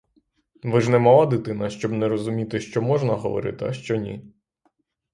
Ви 0.63 0.81
ж 0.81 0.91
не 0.91 0.99
мала 0.99 1.25
дитина, 1.25 1.69
щоб 1.69 1.91
не 1.91 2.07
розуміти 2.07 2.59
що 2.59 2.81
можна 2.81 3.13
говорити, 3.13 3.65
а 3.65 3.73
що 3.73 3.95
ні. 3.95 4.33